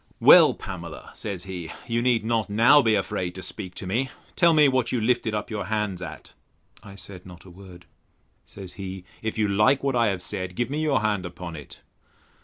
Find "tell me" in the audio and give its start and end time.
4.35-4.67